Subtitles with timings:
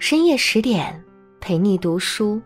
[0.00, 1.04] 深夜十点，
[1.40, 2.40] 陪你读书。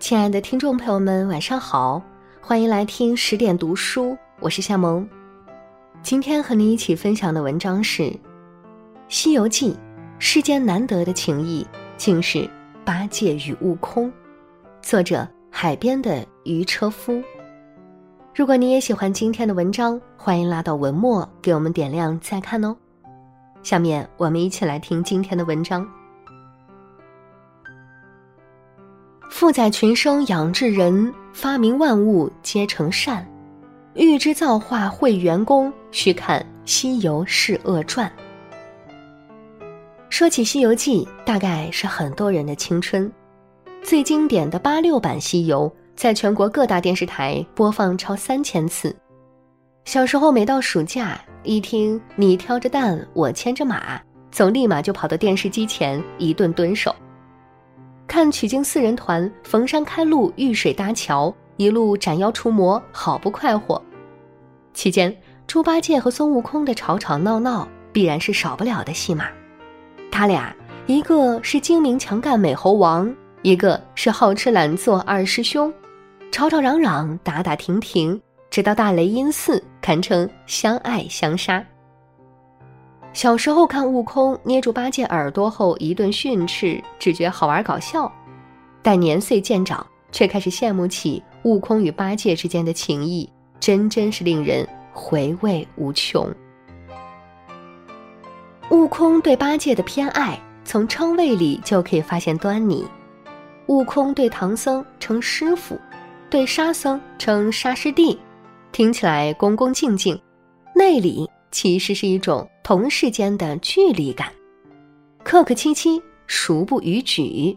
[0.00, 2.02] 亲爱的听众朋友们，晚上好，
[2.40, 5.08] 欢迎来听十点读书，我是夏萌。
[6.02, 8.02] 今天和你一起分享的文章是
[9.06, 9.72] 《西游记》，
[10.18, 11.64] 世间难得的情谊，
[11.96, 12.50] 竟是
[12.84, 14.12] 八戒与悟空。
[14.82, 17.22] 作者：海边的渔车夫。
[18.34, 22.76] 如果你也喜欢今天的文章，欢迎拉到文末给我们点亮再看哦。
[23.62, 25.88] 下面我们一起来听今天的文章。
[29.32, 33.26] 富载群生养至人，发明万物皆成善。
[33.94, 38.12] 欲知造化会元功，须看《西游释厄传》。
[40.10, 43.10] 说起《西游记》，大概是很多人的青春。
[43.82, 48.94] 最经典的八六版《西游》在全国各大电视台播放超三千次。
[49.86, 53.98] 小时候，每到暑假，一听你挑着担，我牵着马，
[54.30, 56.94] 总立马就跑到电视机前一顿蹲守。
[58.12, 63.82] 看取经四人团逢山开路，遇水搭桥，一路斩妖除魔，好不快活。
[64.74, 69.28] 期间，猪八戒和孙悟空的吵吵闹闹必然是少不了的戏码。
[70.10, 70.54] 他俩
[70.84, 73.10] 一个是精明强干美猴王，
[73.40, 75.72] 一个是好吃懒做二师兄，
[76.30, 81.64] 吵吵嚷嚷，打打停停，直到大雷音寺，堪称相爱相杀。
[83.12, 88.10] 小时候看悟空捏住八戒耳朵后一顿训斥，只觉好玩搞笑；
[88.82, 93.28] 待年岁渐长，却开始羡慕起悟空与八戒之间的情谊，
[93.60, 96.26] 真真是令人回味无穷。
[98.70, 102.86] 悟空对八戒的偏爱，从称谓里就可以发现端倪。
[103.66, 105.78] 悟空对唐僧称师傅，
[106.30, 108.18] 对沙僧称沙师弟，
[108.72, 110.18] 听起来恭恭敬敬，
[110.74, 111.28] 内里。
[111.52, 114.32] 其实是一种同事间的距离感，
[115.22, 117.56] 客客气气，熟不逾矩。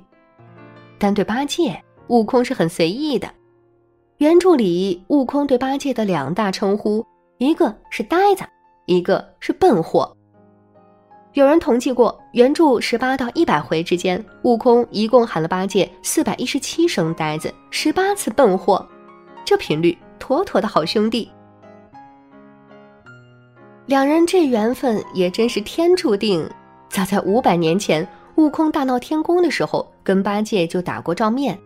[1.00, 3.28] 但对八戒，悟空是很随意的。
[4.18, 7.06] 原著里，悟空对八戒的两大称呼，
[7.38, 8.44] 一个是呆子，
[8.86, 10.16] 一个是笨货。
[11.34, 18.88] 有人统计过，原著十八到一百回之间，悟空一共喊了八戒四百一十七声呆子，十八次笨货，
[19.44, 21.30] 这频率妥妥的好兄弟。
[23.88, 26.48] 两人这缘分也真是天注定。
[26.90, 31.58] 早在五百年前，悟空大闹天宫的时候，跟八戒就打过照面，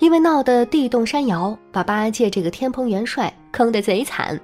[0.00, 4.38] 因为闹得地动山摇，把八戒这个天蓬元帅坑得贼惨。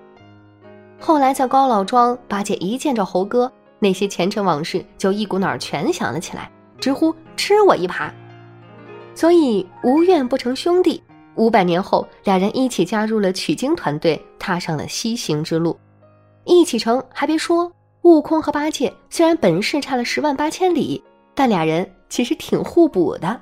[1.01, 3.51] 后来在高老庄，八戒一见着猴哥，
[3.81, 6.49] 那些前尘往事就一股脑全想了起来，
[6.79, 8.09] 直呼吃我一耙。
[9.17, 11.03] 所以无怨不成兄弟。
[11.35, 15.77] 五百年后，俩人一起加入了取经团队，踏上了西行之路。
[16.47, 17.71] 一启程，还别说，
[18.03, 21.03] 悟空和八戒虽然本事差了十万八千里，
[21.35, 23.41] 但俩人其实挺互补的。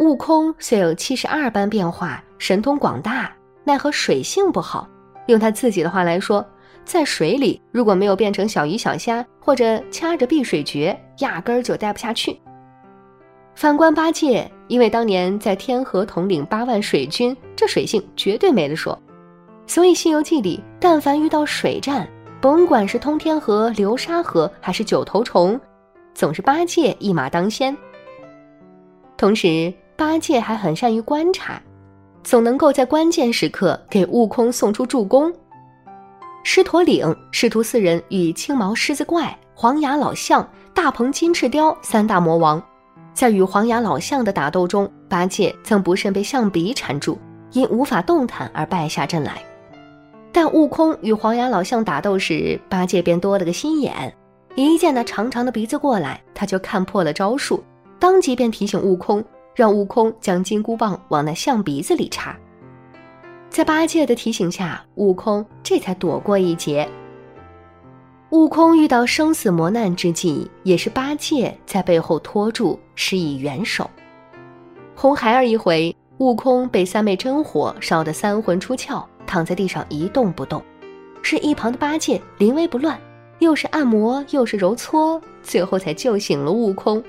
[0.00, 4.88] 悟空虽有七十二般变化，神通广大，奈何水性不好。
[5.28, 6.44] 用他自己的话来说，
[6.84, 12.36] 在水里如果没有变成小鱼小虾，或者掐着避水诀，压根儿就待不下去。
[13.54, 19.00] 反观八戒，因为当年在天河统领八万水军，这水性绝对没得说。
[19.66, 22.08] 所以《西游记》里，但凡遇到水战，
[22.40, 25.60] 甭管是通天河、流沙河，还是九头虫，
[26.14, 27.76] 总是八戒一马当先。
[29.16, 31.60] 同时，八戒还很善于观察，
[32.22, 35.32] 总能够在关键时刻给悟空送出助攻。
[36.44, 42.62] 狮驼岭，师徒四人与青毛狮子怪、黄牙老象、大鹏金翅雕三大魔王，
[43.12, 47.18] 在与黄牙老象的打斗中，八戒曾不慎被象鼻缠住，
[47.50, 49.42] 因无法动弹而败下阵来。
[50.36, 54.14] 但悟空与黄牙老象打斗时，八戒便多了个心眼，
[54.54, 57.64] 一见那长长的鼻子过来，他就看破了招数，
[57.98, 59.24] 当即便提醒悟空，
[59.54, 62.36] 让悟空将金箍棒往那象鼻子里插。
[63.48, 66.86] 在八戒的提醒下，悟空这才躲过一劫。
[68.28, 73.90] 悟空遇到生死磨难之际，也是八戒在背后拖住，施以援手。
[74.94, 79.02] 红孩儿一回，悟空被三昧真火烧得三魂出窍。
[79.26, 80.62] 躺在地上一动不动，
[81.22, 82.98] 是一旁的八戒临危不乱，
[83.40, 87.02] 又是按摩又是揉搓，最后才救醒了悟空。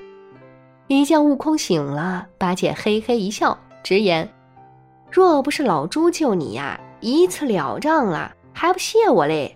[0.88, 4.28] 一见悟空醒了，八戒嘿嘿一笑，直言
[5.10, 9.54] ：“若不是老猪救你呀，一次了账了，还不谢我嘞。”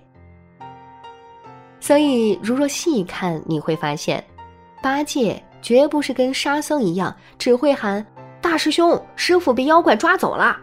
[1.81, 4.23] 所以，如若细看，你会发现，
[4.83, 8.07] 八戒绝不是跟沙僧一样，只会喊
[8.41, 10.57] “大师兄，师傅被妖怪抓走了”。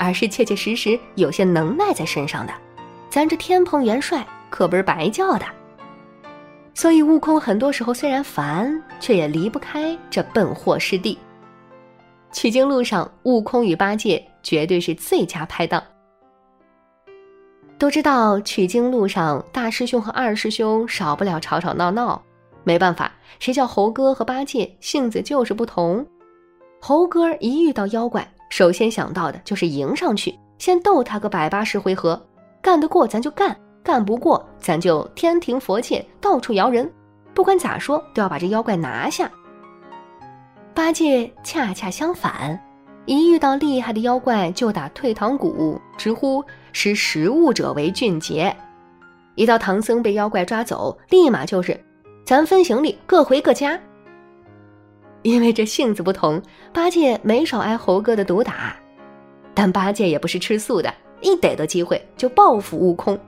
[0.00, 2.54] 而是切切实实有些能耐在身上的，
[3.10, 5.44] 咱这天蓬元帅可不是白叫的。
[6.72, 11.18] 所以悟空很多时候虽然烦，却也离不开这笨货师弟。
[12.32, 15.82] 取经路上，悟空与八戒绝对是最佳拍档。
[17.76, 22.22] 都知道取经路上，大师兄和二师兄少不了吵吵闹闹。
[22.64, 26.06] 没办法，谁叫猴哥和八戒性子就是不同。
[26.80, 32.20] 猴哥一遇到妖怪，首先想到的就是迎上去，先斗他个百八十回合，
[32.60, 36.92] 干得过咱就干，干不过咱就天庭佛界到处摇人，
[37.32, 39.30] 不管咋说都要把这妖怪拿下。
[40.74, 42.60] 八戒恰恰相反。
[43.06, 48.54] 一遇到厉害的妖怪，就打退堂鼓，直呼识时务者为俊杰。
[49.36, 51.82] 一到唐僧被妖怪抓走，立马就是
[52.26, 53.80] 咱分行李，各回各家。
[55.22, 58.74] 因为这性子不同，八戒没少挨猴哥的毒打，
[59.54, 63.18] 但八戒也不是吃素的，一逮到机会就报复悟空。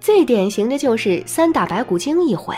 [0.00, 2.54] 最典型的就是三打白骨精一回，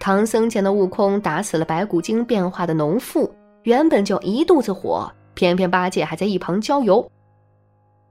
[0.00, 3.32] 唐僧见到悟空打死了白骨精变化的农妇，
[3.62, 5.10] 原本就一肚子火。
[5.34, 7.10] 偏偏八戒还在一旁浇油，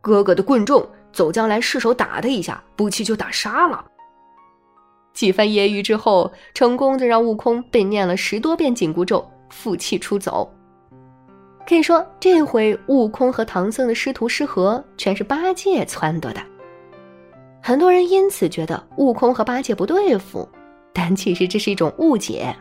[0.01, 0.83] 哥哥的棍重，
[1.13, 3.85] 走将来失手打他一下，不气就打杀了。
[5.13, 10.51] 几番揶揄之后，成功的让悟空被念了十多遍紧箍咒，负气出走。
[11.67, 16.41] 可以说，这回悟空和唐僧的师徒失和，全是八戒撺掇的。
[17.61, 20.49] 很多人因此觉得悟空和八戒不对付，
[20.91, 22.53] 但其实这是一种误解。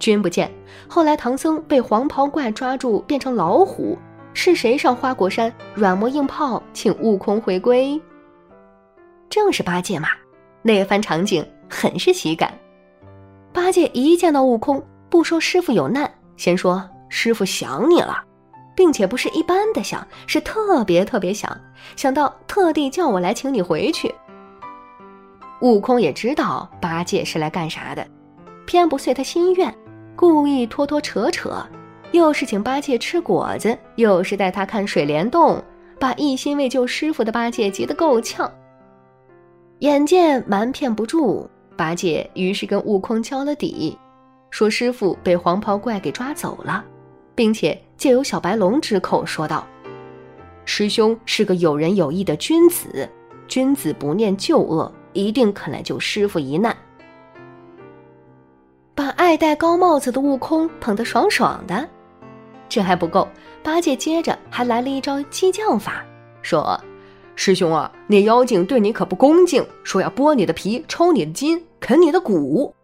[0.00, 0.50] 君不见，
[0.88, 3.96] 后来唐僧被黄袍怪抓住，变成老虎，
[4.34, 8.00] 是谁上花果山软磨硬泡，请悟空回归？
[9.30, 10.08] 正是八戒嘛！
[10.62, 12.52] 那番场景很是喜感。
[13.52, 18.22] 八戒一见到悟空，不说师傅有难，先说师傅想你了，
[18.76, 21.50] 并且不是一般的想，是特别特别想，
[21.96, 24.14] 想到特地叫我来请你回去。
[25.60, 28.06] 悟空也知道八戒是来干啥的，
[28.66, 29.74] 偏不遂他心愿。
[30.14, 31.64] 故意拖拖扯扯，
[32.10, 35.62] 又是请八戒吃果子，又是带他看水帘洞，
[35.98, 38.50] 把一心为救师傅的八戒急得够呛。
[39.78, 43.96] 眼见瞒骗不住，八戒于是跟悟空交了底，
[44.50, 46.84] 说师傅被黄袍怪给抓走了，
[47.34, 49.66] 并且借由小白龙之口说道
[50.64, 53.08] ：“师兄是个有仁有义的君子，
[53.46, 56.76] 君子不念旧恶，一定肯来救师傅一难。”
[58.94, 61.88] 把爱戴高帽子的悟空捧得爽爽的，
[62.68, 63.28] 这还不够，
[63.62, 66.04] 八戒接着还来了一招激将法，
[66.42, 66.80] 说
[67.36, 72.74] ：“师兄啊，那妖精对你可不恭敬，说要剥你的皮、抽你的筋、啃你的骨。”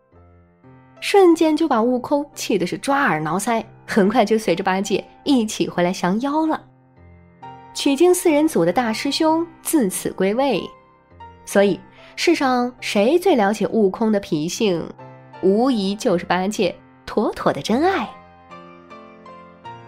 [1.00, 6.60] 瞬间就把悟空气的是抓耳挠腮，很快就随着八戒一起回来降妖了。
[7.74, 10.62] 取经四人组的大师兄自此归位，
[11.44, 11.78] 所以
[12.16, 14.82] 世上谁最了解悟空的脾性？
[15.42, 16.74] 无疑就是八戒，
[17.04, 18.08] 妥妥的真爱。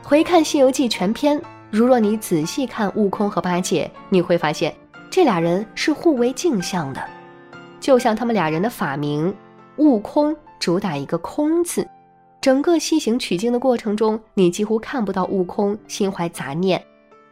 [0.02, 4.74] 回看《西游记》全篇，如若你仔细看悟空和八戒，你会发现
[5.10, 7.02] 这俩人是互为镜像的，
[7.80, 9.34] 就像他们俩人的法名
[9.78, 11.86] “悟空”主打一个“空”字。
[12.40, 16.84] 整个西行取经的过程中，你几乎看不到悟空心怀杂念，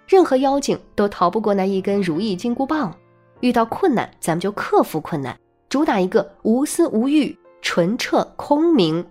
[0.06, 2.94] 任何妖精都逃不过那一根如意金箍棒。
[3.40, 5.38] 遇到困难，咱们就克服困难，
[5.68, 7.36] 主打一个无私无欲。
[7.66, 9.02] 纯澈空明，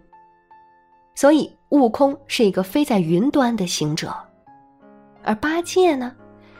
[1.16, 4.16] 所以悟空是一个飞在云端的行者，
[5.24, 6.14] 而八戒呢，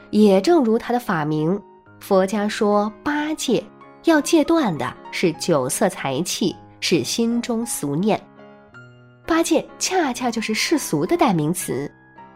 [0.10, 1.62] 也正如他的法名，
[2.00, 3.64] 佛家说八戒
[4.06, 8.20] 要戒断的是酒色财气，是心中俗念。
[9.26, 11.90] 八戒恰恰就是世俗的代名词，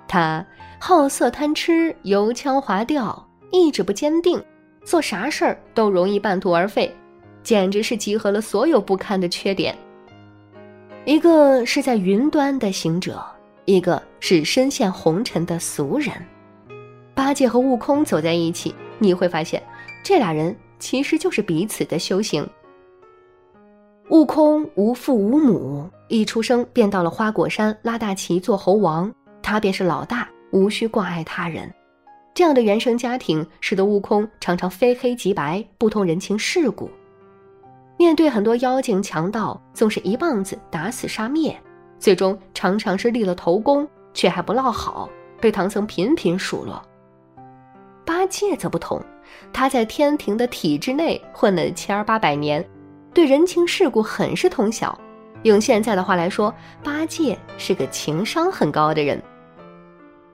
[0.07, 0.43] 他
[0.79, 4.41] 好色贪吃，油腔滑调，意志不坚定，
[4.85, 6.89] 做啥事儿都容易半途而废。
[7.43, 9.77] 简直是集合了所有不堪的缺点。
[11.03, 13.21] 一个是在云端的行者，
[13.65, 16.13] 一个是身陷红尘的俗人。
[17.13, 19.61] 八戒和悟空走在一起，你会发现，
[20.01, 22.47] 这俩人其实就是彼此的修行。
[24.09, 31.69] 悟空无父无母，一出生便到了花果山拉大旗做猴王，他便是老大，无需挂碍他人。
[32.33, 36.89] 这样的原生家庭，使得悟空常常非黑即白，不通人情世故。
[37.97, 41.59] 面对很多妖精强盗，总是一棒子打死杀灭，
[41.99, 45.09] 最终常常是立了头功，却还不落好，
[45.41, 46.81] 被唐僧频频数落。
[48.05, 49.03] 八戒则不同，
[49.51, 52.65] 他在天庭的体制内混了千儿八百年，
[53.17, 54.95] 对人情世故很是通晓。
[55.41, 59.19] 用现在的话来说，八戒是个情商很高的人。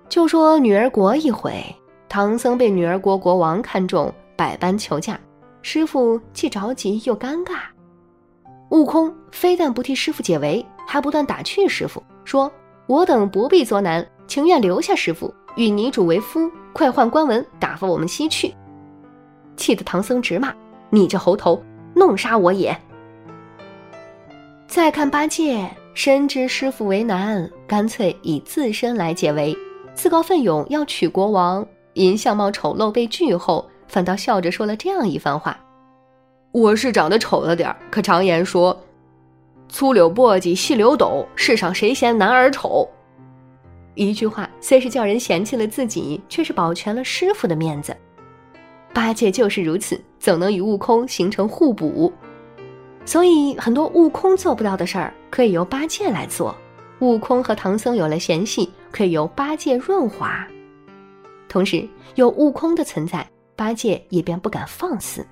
[0.10, 1.64] 就说女儿国一回，
[2.10, 5.18] 唐僧被女儿国国王看中，百般求嫁。
[5.62, 7.60] 师傅既着急又尴尬，
[8.72, 12.52] 悟空非但不替师傅解围，还不断打趣师傅，说
[12.86, 18.54] ：“我等不必作难，情愿留下师傅，与女主为夫，快换官文，打发我们西去。”
[19.56, 20.54] 气得唐僧直骂
[20.92, 21.64] ：“你这猴头，
[21.94, 22.76] 弄杀我也！”
[24.68, 29.56] 再看八戒，深知师傅为难，干脆以自身来解围，
[29.94, 31.66] 自告奋勇要娶国王。
[31.94, 35.56] 因相貌丑陋被拒后，反倒笑着说了这样一番话
[36.52, 38.76] ：“我是长得丑了点儿，可常言说，
[39.70, 42.90] 粗柳簸箕细柳斗，世上谁嫌男儿丑？”
[43.94, 47.96] 一句话虽是叫人嫌弃了自己，却是保全了师傅的面子。
[48.94, 52.14] 八戒就是如此，总能与悟空形成互补。
[53.06, 56.56] 所以很多悟空做不到的事儿，可以由八戒来做。
[57.00, 60.48] 悟空和唐僧有了嫌隙，可以由八戒润滑。
[61.50, 61.86] 同时，
[62.16, 65.26] 有悟空的存在，八戒也便不敢放肆。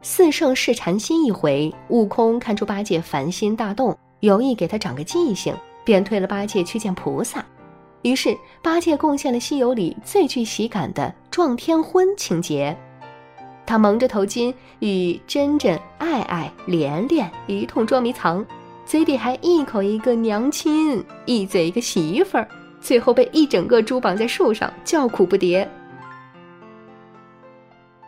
[0.00, 7.44] 四圣试禅心一回，悟空看出八戒烦心大动，有意给他长个记性，便推了八戒去见菩萨。
[8.02, 12.76] 于是，八戒贡献了西游里最具喜感的撞天婚情节。
[13.64, 18.44] 他蒙着头巾，与珍珍、爱爱、莲莲一通捉迷藏，
[18.84, 22.48] 嘴里还一口一个娘亲，一嘴一个媳妇儿，
[22.80, 25.66] 最后被一整个猪绑在树上，叫苦不迭，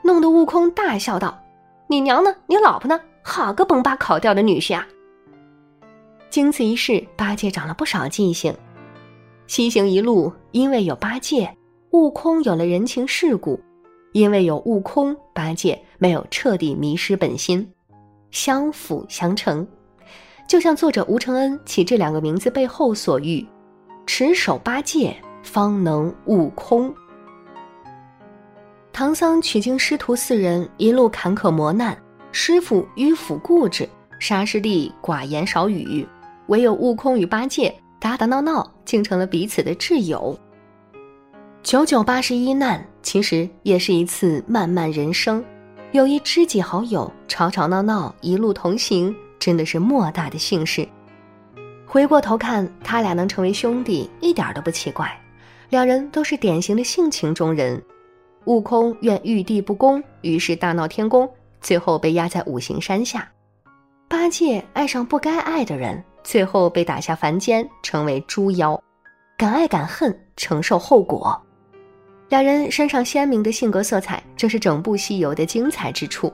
[0.02, 1.40] 弄得悟空大笑道
[1.86, 2.34] ：“你娘呢？
[2.46, 3.00] 你老婆呢？
[3.22, 4.84] 好个崩巴烤掉的女婿啊！”
[6.28, 8.52] 经此一事，八戒长了不少记性。
[9.46, 11.54] 西行一路，因为有八戒，
[11.90, 13.60] 悟空有了人情世故。
[14.12, 17.68] 因为有悟空，八戒没有彻底迷失本心，
[18.30, 19.66] 相辅相成，
[20.46, 23.44] 就像作者吴承恩起这两个名字背后所喻：
[24.06, 26.94] 持守八戒，方能悟空。
[28.92, 33.88] 唐僧取经师徒四人一路坎坷磨难，师傅迂腐固执，
[34.20, 36.06] 沙师弟寡言少语，
[36.46, 37.74] 唯有悟空与八戒
[38.04, 40.38] 打打闹闹，竟成了彼此的挚友。
[41.62, 45.42] 九九八十一难，其实也是一次漫漫人生。
[45.92, 50.86] 有一知己好友，吵吵闹闹，一路同行，真的是莫大的幸事。
[51.86, 55.10] 回过头看，他俩能成为兄弟，一点都不奇怪。
[55.70, 57.82] 两人都是典型的性情中人。
[58.44, 61.26] 悟空怨玉帝不公，于是大闹天宫，
[61.62, 63.26] 最后被压在五行山下。
[64.08, 68.82] 八戒爱上不该爱的人，最后被打下凡间，成为猪妖。
[69.36, 71.40] 敢爱敢恨，承受后果。
[72.30, 76.32] 两人身上鲜明的性格色彩，正是整部西游的精彩之处。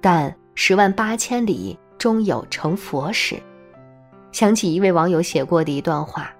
[0.00, 3.36] 但十万八千里终有成佛时。
[4.32, 6.32] 想起一位网友写过的一段话：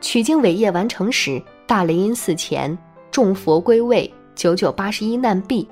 [0.00, 2.76] 取经伟业完成时，大雷音寺前
[3.10, 5.68] 众佛归位，九九八十一难毕，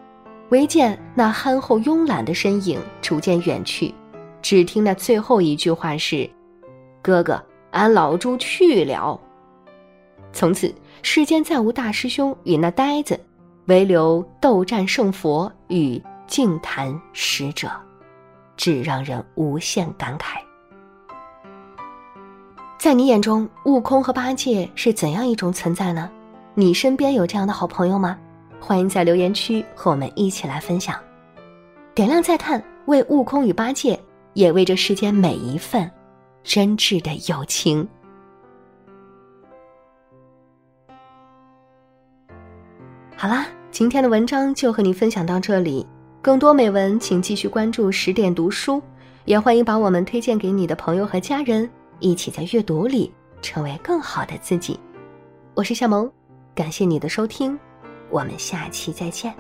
[0.51, 3.93] 唯见那憨厚慵懒的身影逐渐远去，
[4.41, 6.29] 只听那最后一句话是
[7.05, 9.21] ：“哥哥，俺老猪去了。”
[10.33, 10.75] 从此。
[11.07, 13.21] 世间再无大师兄与那呆子，
[13.67, 17.71] 唯留斗战胜佛与净坛使者，
[18.57, 20.39] 只让人无限感慨。
[22.79, 26.11] 在你眼中，悟空和八戒是怎样一种存在呢？
[26.55, 28.17] 你身边有这样的好朋友吗？
[28.59, 30.99] 欢迎在留言区和我们一起来分享。
[31.95, 34.01] 点亮再看，为悟空与八戒，
[34.33, 35.91] 也为这世间每一份
[36.45, 37.89] 真挚的友情。
[43.17, 45.87] 好啦，今天的文章就和你分享到这里。
[46.21, 48.83] 更多美文，请继续关注十点读书，
[49.25, 54.79] 也欢迎把我们推荐给你的朋友和家人，一起在阅读里成为更好的自己。
[55.55, 56.11] 我是夏萌，
[56.55, 57.59] 感谢你的收听，
[58.11, 59.35] 我们下期再见。